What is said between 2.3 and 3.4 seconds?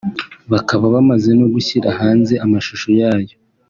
amashusho yayo